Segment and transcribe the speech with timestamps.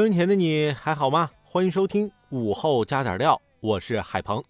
[0.00, 1.28] 收音前的你还好吗？
[1.42, 4.42] 欢迎收听午后加点料，我是海鹏。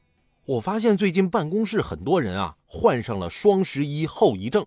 [0.45, 4.65] 我发现最近办公室很多人啊患上了双十一后遗症，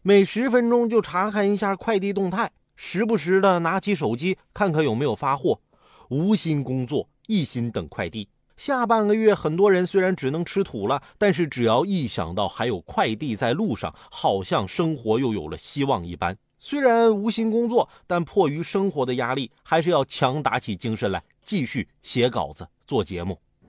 [0.00, 5.60] 每十分钟就查看一下快递动态，时不时的拿起手机看看有没有发货，
[6.08, 8.30] 无心工作，一心等快递。
[8.56, 16.34] 下半个月，很多人虽然只能吃土了，但是只要一想到还有快递在路上，好像生活又有了希望一般。
[16.66, 23.38] 虽然无心工作，但迫于生活的压力，还是要强打起精神来，继续写稿子、做节目。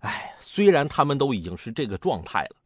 [0.00, 2.56] 哎，虽然他们都已经是这个状态了，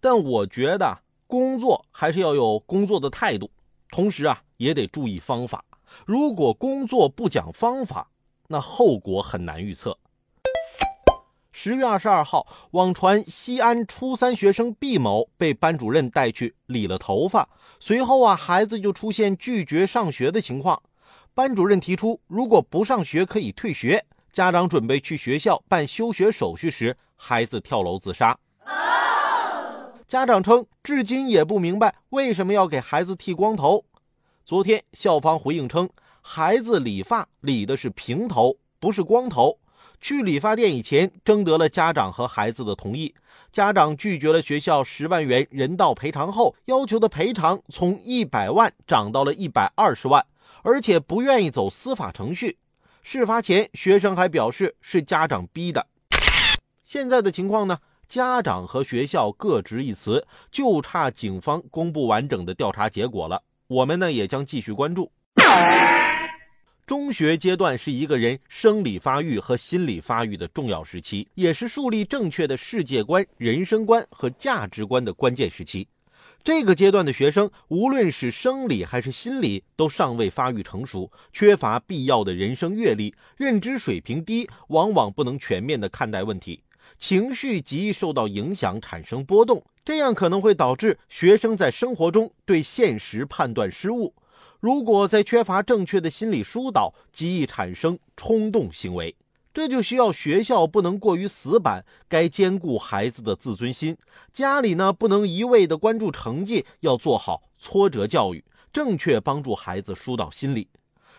[0.00, 0.98] 但我觉得
[1.28, 3.48] 工作还是要有工作的态度，
[3.92, 5.64] 同时啊，也得注意方法。
[6.04, 8.10] 如果工作不讲方法，
[8.48, 9.96] 那后果很难预测。
[11.60, 17.48] 十月二十二号，网传西安初三学生毕某被班主任带去理了头发，
[17.80, 20.80] 随后啊，孩子就出现拒绝上学的情况。
[21.34, 24.06] 班主任提出，如果不上学可以退学。
[24.30, 28.38] 家长准备去学校办休学手续时，孩子跳楼自杀。
[30.06, 33.84] 家长称，至今也不明白为什么要给孩子剃光头。
[34.44, 35.90] 昨天，校方回应称，
[36.22, 39.58] 孩子理发理的是平头，不是光头。
[40.00, 43.14] 去理发店以前，征得了家长和孩子的同意。
[43.50, 50.24] 家长拒绝了学校十万元人道赔偿后，要求的赔偿从一百万涨到了一百二十万，
[50.62, 52.58] 而且不愿意走司法程序。
[53.02, 55.86] 事发前，学生还表示是家长逼的。
[56.84, 57.78] 现在的情况呢？
[58.06, 63.42] 家长和学校各执一词，就差警方公布完整的调查结果了。
[63.66, 65.12] 我们呢，也将继续关注。
[66.88, 75.86] 中学阶段是一个人生理发育和心理发育的重要时期，也是树立正确的世界观、人生观和价值观的关键时期。
[76.42, 86.62] 这个阶段的学生，无论是生理还是心理，都尚未发育成熟，缺乏必要的人生阅历，认知水平低，往往不能全面的看待问题，
[86.96, 89.62] 情绪极易受到影响，产生波动。
[89.84, 94.14] 这样可能会导致学生在生活中对现实判断失误。
[94.60, 99.14] 如果在缺乏正确的心理疏导，极易产生冲动行为。
[99.54, 103.96] 这就需要学校不能过于死板，该兼顾孩子的自尊心。
[104.32, 110.68] 家里呢，不能一味的关注成绩，要做好挫折教育，正确帮助孩子疏导心理。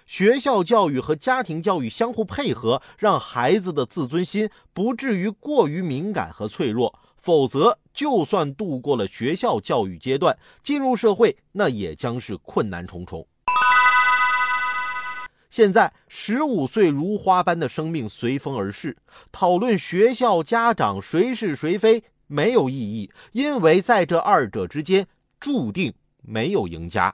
[0.05, 6.97] 学校教育和家庭教育相互配合，让孩子的自尊心不至于过于敏感和脆弱。
[7.17, 13.27] 否则，就算度过了学校教育阶段，进入社会，那也将是困难重重。
[15.49, 18.95] 现在，十五岁如花般的生命随风而逝，
[19.33, 25.05] 讨论学校、家长谁是谁非没有意义，因为在这二者之间
[25.37, 27.13] 注定没有赢家。